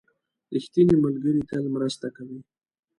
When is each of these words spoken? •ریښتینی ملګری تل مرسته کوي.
•ریښتینی 0.53 0.95
ملګری 1.05 1.41
تل 1.49 1.63
مرسته 1.75 2.07
کوي. 2.15 2.39